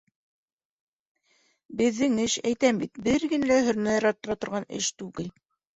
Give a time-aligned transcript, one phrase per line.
[1.81, 5.35] Беҙҙең эш, әйтәм бит, бер генә лә һөнәр арттыра торған эш түгел.